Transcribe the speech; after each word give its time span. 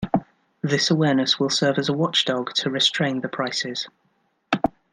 This 0.63 0.89
awareness 0.89 1.39
will 1.39 1.51
serve 1.51 1.77
as 1.77 1.87
a 1.87 1.93
watch 1.93 2.25
dog 2.25 2.55
to 2.55 2.71
restrain 2.71 3.21
the 3.21 3.29
prices. 3.29 3.87